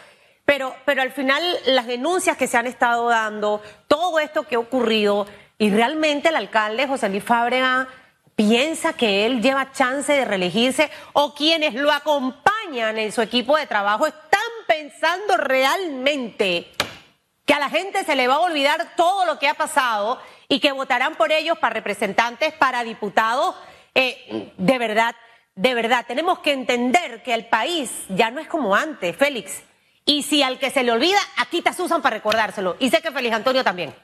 Pero, 0.45 0.77
pero 0.85 1.01
al 1.01 1.11
final 1.11 1.43
las 1.65 1.87
denuncias 1.87 2.37
que 2.37 2.47
se 2.47 2.59
han 2.59 2.67
estado 2.67 3.09
dando, 3.09 3.63
todo 3.89 4.21
esto 4.21 4.43
que 4.43 4.57
ha 4.57 4.59
ocurrido, 4.59 5.27
y 5.57 5.71
realmente 5.71 6.29
el 6.29 6.37
alcalde 6.37 6.87
José 6.87 7.09
Luis 7.09 7.25
Fábrega 7.25 7.89
piensa 8.37 8.93
que 8.93 9.25
él 9.25 9.41
lleva 9.41 9.73
chance 9.73 10.13
de 10.13 10.27
reelegirse 10.27 10.91
o 11.15 11.35
quienes 11.35 11.73
lo 11.73 11.91
acompañan 11.91 12.99
en 12.99 13.11
su 13.11 13.23
equipo 13.23 13.57
de 13.57 13.67
trabajo 13.67 14.07
están 14.07 14.41
pensando 14.67 15.39
realmente 15.39 16.71
que 17.47 17.55
a 17.55 17.59
la 17.59 17.71
gente 17.71 18.05
se 18.05 18.17
le 18.17 18.29
va 18.29 18.35
a 18.35 18.41
olvidar 18.41 18.97
todo 18.97 19.25
lo 19.25 19.39
que 19.39 19.49
ha 19.49 19.55
pasado 19.55 20.21
y 20.47 20.61
que 20.61 20.73
votarán 20.73 21.15
por 21.15 21.33
ellos 21.33 21.57
para 21.59 21.73
representantes, 21.73 22.53
para 22.53 22.85
diputados. 22.85 23.55
Eh, 23.95 24.53
de 24.57 24.79
verdad, 24.79 25.15
de 25.55 25.75
verdad, 25.75 26.05
tenemos 26.07 26.39
que 26.39 26.53
entender 26.53 27.23
que 27.23 27.35
el 27.35 27.47
país 27.47 27.91
ya 28.09 28.31
no 28.31 28.41
es 28.41 28.49
como 28.49 28.75
antes, 28.75 29.17
Félix. 29.17 29.63
Y 30.05 30.23
si 30.23 30.43
al 30.43 30.59
que 30.59 30.71
se 30.71 30.83
le 30.83 30.93
olvida, 30.93 31.19
aquí 31.37 31.63
te 31.63 31.71
usan 31.83 32.03
para 32.03 32.17
recordárselo. 32.17 32.77
Y 32.81 32.91
sé 32.91 33.03
que 33.03 33.13
Félix 33.13 33.35
Antonio 33.37 33.63
también. 33.63 33.95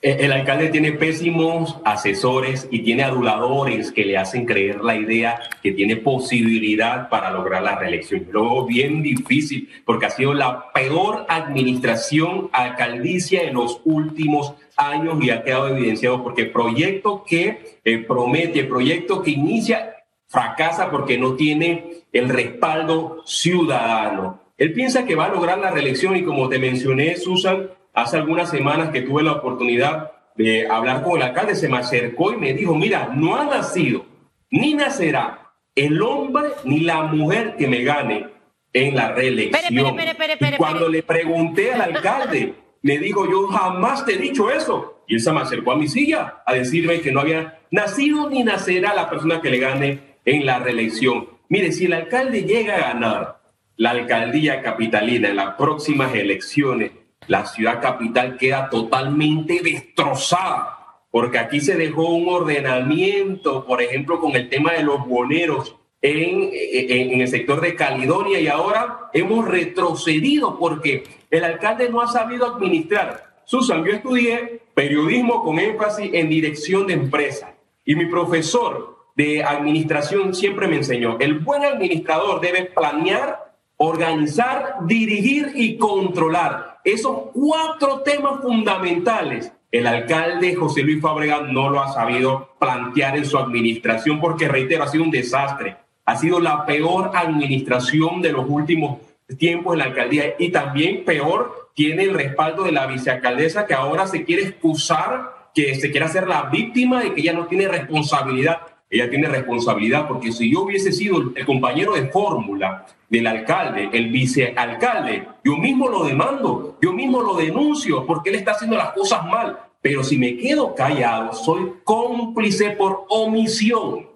Eh, 0.00 0.18
el 0.20 0.30
alcalde 0.30 0.68
tiene 0.68 0.92
pésimos 0.92 1.76
asesores 1.84 2.68
y 2.70 2.80
tiene 2.80 3.02
aduladores 3.02 3.90
que 3.90 4.04
le 4.04 4.16
hacen 4.16 4.46
creer 4.46 4.84
la 4.84 4.94
idea 4.94 5.40
que 5.60 5.72
tiene 5.72 5.96
posibilidad 5.96 7.08
para 7.08 7.32
lograr 7.32 7.64
la 7.64 7.76
reelección. 7.76 8.28
Luego 8.30 8.64
bien 8.64 9.02
difícil 9.02 9.68
porque 9.84 10.06
ha 10.06 10.10
sido 10.10 10.34
la 10.34 10.70
peor 10.72 11.26
administración 11.28 12.48
alcaldicia 12.52 13.42
en 13.42 13.54
los 13.54 13.80
últimos 13.84 14.54
años 14.76 15.18
y 15.20 15.30
ha 15.30 15.42
quedado 15.42 15.68
evidenciado 15.68 16.22
porque 16.22 16.44
proyecto 16.44 17.24
que 17.26 17.80
eh, 17.84 17.98
promete, 17.98 18.62
proyecto 18.64 19.20
que 19.20 19.32
inicia, 19.32 19.96
fracasa 20.28 20.92
porque 20.92 21.18
no 21.18 21.34
tiene 21.34 22.04
el 22.12 22.28
respaldo 22.28 23.22
ciudadano. 23.26 24.42
Él 24.56 24.72
piensa 24.72 25.04
que 25.04 25.16
va 25.16 25.24
a 25.24 25.34
lograr 25.34 25.58
la 25.58 25.72
reelección 25.72 26.16
y 26.16 26.22
como 26.22 26.48
te 26.48 26.60
mencioné, 26.60 27.16
Susan, 27.16 27.70
hace 28.02 28.16
algunas 28.16 28.50
semanas 28.50 28.90
que 28.90 29.02
tuve 29.02 29.22
la 29.22 29.32
oportunidad 29.32 30.12
de 30.36 30.68
hablar 30.68 31.02
con 31.02 31.16
el 31.16 31.22
alcalde, 31.22 31.54
se 31.54 31.68
me 31.68 31.78
acercó 31.78 32.32
y 32.32 32.36
me 32.36 32.54
dijo, 32.54 32.74
mira, 32.74 33.10
no 33.14 33.36
ha 33.36 33.44
nacido 33.44 34.06
ni 34.50 34.74
nacerá 34.74 35.52
el 35.74 36.00
hombre 36.02 36.48
ni 36.64 36.80
la 36.80 37.02
mujer 37.04 37.56
que 37.56 37.68
me 37.68 37.82
gane 37.82 38.26
en 38.72 38.94
la 38.94 39.12
reelección. 39.12 39.96
y 40.40 40.56
cuando 40.56 40.88
le 40.88 41.02
pregunté 41.02 41.72
al 41.72 41.82
alcalde, 41.82 42.54
me 42.82 42.98
dijo, 42.98 43.28
yo 43.30 43.48
jamás 43.48 44.04
te 44.04 44.14
he 44.14 44.18
dicho 44.18 44.50
eso. 44.50 45.02
Y 45.06 45.14
él 45.14 45.20
se 45.20 45.32
me 45.32 45.40
acercó 45.40 45.72
a 45.72 45.76
mi 45.76 45.88
silla 45.88 46.42
a 46.44 46.54
decirme 46.54 47.00
que 47.00 47.12
no 47.12 47.20
había 47.20 47.60
nacido 47.70 48.28
ni 48.28 48.44
nacerá 48.44 48.94
la 48.94 49.08
persona 49.08 49.40
que 49.40 49.50
le 49.50 49.58
gane 49.58 50.00
en 50.24 50.44
la 50.44 50.58
reelección. 50.58 51.28
Mire, 51.48 51.72
si 51.72 51.86
el 51.86 51.94
alcalde 51.94 52.42
llega 52.42 52.76
a 52.76 52.92
ganar 52.92 53.40
la 53.76 53.90
alcaldía 53.90 54.60
capitalina 54.62 55.28
en 55.28 55.36
las 55.36 55.54
próximas 55.54 56.14
elecciones, 56.14 56.90
la 57.28 57.46
ciudad 57.46 57.80
capital 57.80 58.36
queda 58.36 58.68
totalmente 58.68 59.60
destrozada, 59.62 60.78
porque 61.10 61.38
aquí 61.38 61.60
se 61.60 61.76
dejó 61.76 62.08
un 62.08 62.28
ordenamiento, 62.28 63.64
por 63.64 63.80
ejemplo, 63.80 64.18
con 64.18 64.34
el 64.34 64.48
tema 64.48 64.72
de 64.72 64.82
los 64.82 65.06
boneros 65.06 65.76
en, 66.00 67.20
el 67.20 67.28
sector 67.28 67.60
de 67.60 67.74
Caledonia 67.74 68.40
y 68.40 68.48
ahora 68.48 69.10
hemos 69.12 69.46
retrocedido 69.46 70.58
porque 70.58 71.04
el 71.30 71.44
alcalde 71.44 71.90
no 71.90 72.00
ha 72.00 72.08
sabido 72.08 72.46
administrar. 72.46 73.36
Susan, 73.44 73.84
yo 73.84 73.92
estudié 73.92 74.62
periodismo 74.74 75.42
con 75.42 75.58
énfasis 75.58 76.10
en 76.12 76.28
dirección 76.28 76.86
de 76.86 76.94
empresas 76.94 77.50
y 77.84 77.94
mi 77.94 78.06
profesor 78.06 78.98
de 79.16 79.42
administración 79.42 80.34
siempre 80.34 80.68
me 80.68 80.76
enseñó, 80.76 81.16
el 81.18 81.40
buen 81.40 81.64
administrador 81.64 82.40
debe 82.40 82.66
planear, 82.66 83.52
organizar, 83.76 84.76
dirigir 84.86 85.50
y 85.56 85.76
controlar 85.76 86.67
esos 86.84 87.30
cuatro 87.32 88.00
temas 88.00 88.40
fundamentales, 88.40 89.52
el 89.70 89.86
alcalde 89.86 90.54
José 90.54 90.82
Luis 90.82 91.02
Fabregat 91.02 91.42
no 91.48 91.68
lo 91.68 91.82
ha 91.82 91.92
sabido 91.92 92.56
plantear 92.58 93.16
en 93.16 93.26
su 93.26 93.36
administración 93.36 94.20
porque, 94.20 94.48
reitero, 94.48 94.84
ha 94.84 94.88
sido 94.88 95.04
un 95.04 95.10
desastre. 95.10 95.76
Ha 96.06 96.16
sido 96.16 96.40
la 96.40 96.64
peor 96.64 97.10
administración 97.14 98.22
de 98.22 98.32
los 98.32 98.46
últimos 98.48 98.98
tiempos 99.36 99.74
en 99.74 99.80
la 99.80 99.84
alcaldía 99.86 100.34
y 100.38 100.50
también 100.50 101.04
peor 101.04 101.70
tiene 101.74 102.04
el 102.04 102.14
respaldo 102.14 102.64
de 102.64 102.72
la 102.72 102.86
vicealcaldesa 102.86 103.66
que 103.66 103.74
ahora 103.74 104.06
se 104.06 104.24
quiere 104.24 104.44
excusar, 104.44 105.50
que 105.54 105.74
se 105.74 105.90
quiere 105.90 106.06
hacer 106.06 106.26
la 106.26 106.44
víctima 106.44 107.02
de 107.02 107.12
que 107.12 107.20
ella 107.20 107.34
no 107.34 107.46
tiene 107.46 107.68
responsabilidad 107.68 108.60
ella 108.90 109.10
tiene 109.10 109.28
responsabilidad 109.28 110.08
porque 110.08 110.32
si 110.32 110.50
yo 110.50 110.62
hubiese 110.62 110.92
sido 110.92 111.32
el 111.34 111.44
compañero 111.44 111.92
de 111.94 112.08
fórmula 112.08 112.86
del 113.08 113.26
alcalde, 113.26 113.90
el 113.92 114.08
vicealcalde, 114.08 115.28
yo 115.44 115.56
mismo 115.56 115.88
lo 115.88 116.04
demando, 116.04 116.78
yo 116.80 116.92
mismo 116.92 117.20
lo 117.20 117.34
denuncio 117.34 118.06
porque 118.06 118.30
él 118.30 118.36
está 118.36 118.52
haciendo 118.52 118.76
las 118.76 118.92
cosas 118.92 119.24
mal. 119.26 119.58
Pero 119.82 120.02
si 120.02 120.18
me 120.18 120.36
quedo 120.36 120.74
callado, 120.74 121.32
soy 121.34 121.74
cómplice 121.84 122.70
por 122.70 123.04
omisión. 123.08 124.08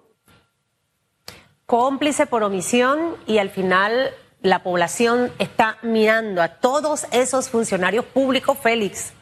Cómplice 1.65 2.25
por 2.25 2.43
omisión 2.43 3.15
y 3.25 3.37
al 3.37 3.49
final 3.49 4.11
la 4.41 4.63
población 4.63 5.31
está 5.39 5.77
mirando 5.83 6.41
a 6.41 6.49
todos 6.49 7.05
esos 7.11 7.49
funcionarios 7.49 8.05
públicos, 8.05 8.57
Félix 8.61 9.13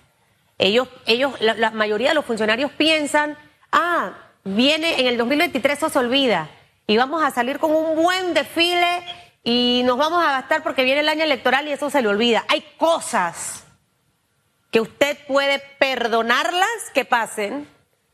Ellos, 0.58 0.88
ellos, 1.05 1.39
la, 1.41 1.53
la 1.53 1.72
mayoría 1.72 2.10
de 2.10 2.15
los 2.15 2.25
funcionarios 2.25 2.72
piensan, 2.72 3.38
ah, 3.72 4.30
viene 4.43 5.00
en 5.00 5.07
el 5.07 5.17
2023 5.17 5.77
eso 5.77 5.89
se 5.89 6.00
olvida 6.00 6.50
y 6.88 6.98
vamos 6.98 7.24
a 7.24 7.31
salir 7.31 7.60
con 7.60 7.71
un 7.74 7.95
buen 7.95 8.33
desfile 8.33 9.03
y 9.43 9.81
nos 9.86 9.98
vamos 9.98 10.24
a 10.24 10.31
gastar 10.31 10.63
porque 10.63 10.83
viene 10.83 11.01
el 11.01 11.10
año 11.10 11.24
electoral 11.24 11.67
y 11.67 11.71
eso 11.71 11.89
se 11.89 12.01
le 12.01 12.07
olvida. 12.07 12.45
Hay 12.48 12.62
cosas 12.77 13.63
que 14.71 14.81
usted 14.81 15.17
puede 15.27 15.60
perdonarlas 15.79 16.67
que 16.93 17.05
pasen, 17.05 17.67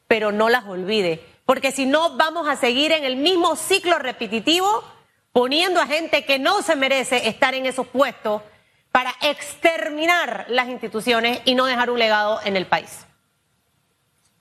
pero 0.07 0.31
no 0.31 0.49
las 0.49 0.65
olvide, 0.65 1.23
porque 1.45 1.71
si 1.71 1.85
no 1.85 2.17
vamos 2.17 2.47
a 2.47 2.55
seguir 2.55 2.91
en 2.91 3.03
el 3.03 3.15
mismo 3.15 3.55
ciclo 3.55 3.99
repetitivo 3.99 4.83
poniendo 5.31 5.79
a 5.81 5.87
gente 5.87 6.25
que 6.25 6.39
no 6.39 6.61
se 6.61 6.75
merece 6.75 7.27
estar 7.27 7.53
en 7.53 7.65
esos 7.65 7.87
puestos 7.87 8.41
para 8.91 9.13
exterminar 9.21 10.45
las 10.49 10.67
instituciones 10.67 11.41
y 11.45 11.55
no 11.55 11.65
dejar 11.65 11.89
un 11.89 11.99
legado 11.99 12.39
en 12.43 12.57
el 12.57 12.65
país. 12.65 13.06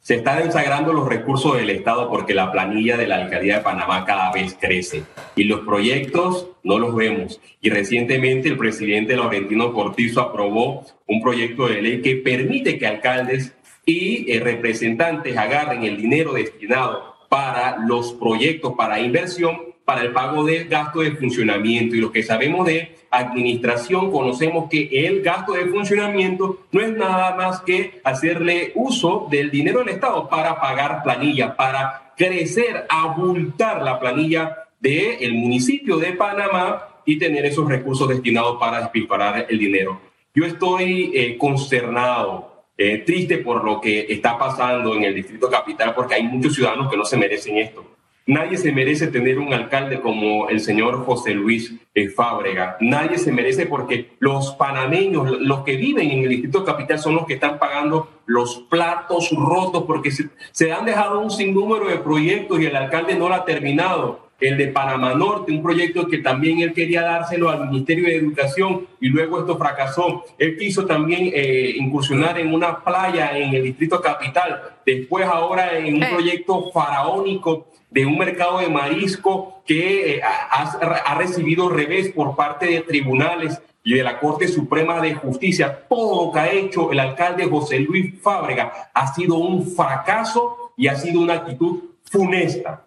Se 0.06 0.14
están 0.14 0.44
desagrando 0.44 0.92
los 0.92 1.08
recursos 1.08 1.56
del 1.56 1.68
Estado 1.68 2.08
porque 2.08 2.32
la 2.32 2.52
planilla 2.52 2.96
de 2.96 3.08
la 3.08 3.16
Alcaldía 3.16 3.56
de 3.56 3.64
Panamá 3.64 4.04
cada 4.04 4.30
vez 4.30 4.56
crece 4.56 5.02
y 5.34 5.42
los 5.42 5.62
proyectos 5.62 6.50
no 6.62 6.78
los 6.78 6.94
vemos. 6.94 7.40
Y 7.60 7.70
recientemente 7.70 8.48
el 8.48 8.56
presidente 8.56 9.16
Laurentino 9.16 9.72
Cortizo 9.72 10.20
aprobó 10.20 10.86
un 11.08 11.20
proyecto 11.20 11.66
de 11.66 11.82
ley 11.82 12.02
que 12.02 12.14
permite 12.14 12.78
que 12.78 12.86
alcaldes 12.86 13.56
y 13.84 14.30
eh, 14.30 14.38
representantes 14.38 15.36
agarren 15.36 15.82
el 15.82 15.96
dinero 15.96 16.34
destinado 16.34 17.16
para 17.28 17.76
los 17.78 18.12
proyectos, 18.12 18.75
para 18.78 19.00
inversión, 19.00 19.58
para 19.87 20.02
el 20.02 20.12
pago 20.12 20.45
de 20.45 20.64
gasto 20.64 21.00
de 21.00 21.12
funcionamiento. 21.12 21.97
Y 21.97 22.00
lo 22.00 22.12
que 22.12 22.23
sabemos 22.23 22.66
de 22.66 22.97
administración, 23.11 24.11
conocemos 24.11 24.69
que 24.69 24.90
el 25.07 25.23
gasto 25.23 25.52
de 25.52 25.66
funcionamiento 25.66 26.66
no 26.73 26.81
es 26.83 26.90
nada 26.90 27.35
más 27.37 27.61
que 27.61 28.00
hacerle 28.05 28.73
uso 28.75 29.28
del 29.31 29.50
dinero 29.50 29.78
del 29.78 29.90
Estado 29.90 30.28
para 30.28 30.61
pagar 30.61 31.02
planilla, 31.02 31.57
para 31.57 32.12
crecer, 32.16 32.85
abultar 32.88 33.83
la 33.83 33.99
planilla 33.99 34.57
del 34.81 35.16
el 35.21 35.35
municipio 35.35 35.97
de 35.99 36.12
Panamá 36.12 36.88
y 37.07 37.19
tener 37.19 37.47
esos 37.47 37.69
recursos 37.69 38.09
destinados 38.09 38.59
para 38.59 38.81
despilfarrar 38.81 39.47
el 39.49 39.59
dinero. 39.59 40.00
Yo 40.35 40.45
estoy 40.45 41.12
eh, 41.14 41.38
consternado, 41.38 42.64
eh, 42.76 42.99
triste 42.99 43.38
por 43.38 43.64
lo 43.64 43.81
que 43.81 44.07
está 44.09 44.37
pasando 44.37 44.95
en 44.97 45.05
el 45.05 45.14
Distrito 45.14 45.49
Capital, 45.49 45.95
porque 45.95 46.14
hay 46.14 46.25
muchos 46.25 46.55
ciudadanos 46.55 46.90
que 46.90 46.97
no 46.97 47.05
se 47.05 47.16
merecen 47.16 47.57
esto. 47.57 47.96
Nadie 48.28 48.56
se 48.56 48.73
merece 48.73 49.06
tener 49.06 49.38
un 49.38 49.54
alcalde 49.54 50.00
como 50.00 50.49
el 50.49 50.59
señor 50.59 51.04
José 51.04 51.33
Luis 51.33 51.75
eh, 51.95 52.09
Fábrega. 52.09 52.76
Nadie 52.80 53.18
se 53.18 53.30
merece 53.30 53.66
porque 53.66 54.16
los 54.18 54.52
panameños, 54.54 55.40
los 55.40 55.61
que 55.61 55.76
viven 55.76 56.11
en 56.11 56.25
el 56.25 56.30
Distrito 56.30 56.64
Capital 56.64 56.99
son 56.99 57.14
los 57.14 57.25
que 57.25 57.35
están 57.35 57.61
pagando 57.61 58.11
los 58.26 58.64
platos 58.68 59.30
rotos 59.30 59.85
porque 59.85 60.11
se, 60.11 60.28
se 60.50 60.73
han 60.73 60.85
dejado 60.85 61.21
un 61.21 61.30
sinnúmero 61.30 61.87
de 61.87 61.99
proyectos 61.99 62.61
y 62.61 62.66
el 62.66 62.75
alcalde 62.75 63.14
no 63.14 63.28
lo 63.28 63.35
ha 63.37 63.45
terminado 63.45 64.26
el 64.40 64.59
de 64.59 64.68
Panamá 64.68 65.14
Norte, 65.14 65.52
un 65.52 65.62
proyecto 65.62 66.06
que 66.09 66.18
también 66.18 66.61
él 66.61 66.75
quería 66.75 67.02
dárselo 67.02 67.49
al 67.49 67.68
Ministerio 67.68 68.06
de 68.06 68.16
Educación 68.16 68.87
y 69.00 69.09
luego 69.09 69.40
esto 69.40 69.56
fracasó. 69.56 70.25
Él 70.37 70.56
quiso 70.59 70.85
también 70.85 71.30
eh, 71.33 71.75
incursionar 71.76 72.38
en 72.38 72.52
una 72.52 72.83
playa 72.85 73.38
en 73.38 73.54
el 73.54 73.62
Distrito 73.62 74.00
Capital, 74.00 74.61
después 74.85 75.25
ahora 75.26 75.78
en 75.78 75.95
un 75.95 76.11
proyecto 76.11 76.71
faraónico 76.71 77.68
de 77.90 78.07
un 78.07 78.19
mercado 78.19 78.59
de 78.59 78.69
marisco 78.69 79.62
que 79.66 80.16
eh, 80.16 80.23
ha, 80.23 80.62
ha 81.05 81.14
recibido 81.16 81.69
revés 81.69 82.11
por 82.11 82.37
parte 82.37 82.66
de 82.66 82.81
tribunales 82.83 83.61
y 83.87 83.95
de 83.95 84.02
la 84.02 84.19
Corte 84.19 84.49
Suprema 84.49 85.00
de 85.00 85.14
Justicia. 85.14 85.87
Todo 85.88 86.26
lo 86.26 86.33
que 86.33 86.40
ha 86.40 86.50
hecho 86.50 86.90
el 86.90 86.99
alcalde 86.99 87.49
José 87.49 87.78
Luis 87.78 88.21
Fábrega 88.21 88.90
ha 88.93 89.14
sido 89.14 89.37
un 89.37 89.71
fracaso 89.71 90.73
y 90.76 90.88
ha 90.88 90.97
sido 90.97 91.21
una 91.21 91.35
actitud 91.35 91.85
funesta. 92.11 92.87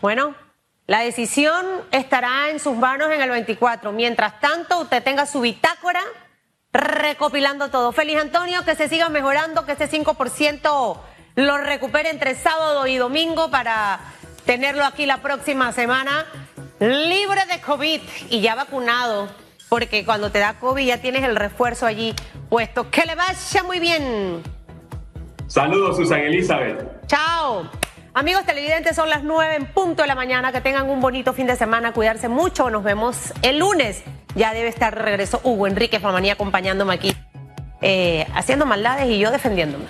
Bueno, 0.00 0.34
la 0.86 1.00
decisión 1.00 1.66
estará 1.90 2.50
en 2.50 2.60
sus 2.60 2.76
manos 2.76 3.10
en 3.10 3.20
el 3.20 3.30
24. 3.30 3.92
Mientras 3.92 4.40
tanto, 4.40 4.80
usted 4.80 5.02
tenga 5.02 5.26
su 5.26 5.40
bitácora 5.40 6.00
recopilando 6.72 7.68
todo. 7.68 7.92
Feliz 7.92 8.20
Antonio, 8.20 8.64
que 8.64 8.76
se 8.76 8.88
siga 8.88 9.08
mejorando, 9.08 9.66
que 9.66 9.72
ese 9.72 9.90
5% 9.90 10.98
lo 11.46 11.58
recupere 11.58 12.10
entre 12.10 12.34
sábado 12.34 12.86
y 12.86 12.96
domingo 12.96 13.50
para 13.50 14.00
tenerlo 14.44 14.84
aquí 14.84 15.06
la 15.06 15.18
próxima 15.18 15.72
semana 15.72 16.26
libre 16.80 17.44
de 17.46 17.60
COVID 17.60 18.00
y 18.30 18.40
ya 18.40 18.54
vacunado, 18.54 19.28
porque 19.68 20.04
cuando 20.04 20.30
te 20.30 20.38
da 20.38 20.58
COVID 20.58 20.86
ya 20.86 20.98
tienes 20.98 21.24
el 21.24 21.36
refuerzo 21.36 21.86
allí 21.86 22.14
puesto. 22.48 22.90
Que 22.90 23.04
le 23.04 23.14
vaya 23.14 23.62
muy 23.62 23.80
bien. 23.80 24.42
Saludos, 25.46 25.96
Susan 25.96 26.20
Elizabeth. 26.20 27.06
Chao. 27.06 27.68
Amigos 28.12 28.44
televidentes, 28.44 28.96
son 28.96 29.08
las 29.08 29.22
nueve 29.22 29.54
en 29.54 29.66
punto 29.66 30.02
de 30.02 30.08
la 30.08 30.14
mañana. 30.14 30.52
Que 30.52 30.60
tengan 30.60 30.88
un 30.88 31.00
bonito 31.00 31.32
fin 31.32 31.46
de 31.46 31.56
semana, 31.56 31.92
cuidarse 31.92 32.28
mucho. 32.28 32.70
Nos 32.70 32.82
vemos 32.82 33.32
el 33.42 33.58
lunes. 33.58 34.02
Ya 34.34 34.52
debe 34.52 34.68
estar 34.68 34.94
de 34.94 35.02
regreso 35.02 35.40
Hugo 35.44 35.66
Enrique 35.66 36.00
Famanía 36.00 36.34
acompañándome 36.34 36.94
aquí, 36.94 37.14
eh, 37.82 38.26
haciendo 38.34 38.64
maldades 38.64 39.08
y 39.08 39.18
yo 39.18 39.30
defendiéndome. 39.30 39.86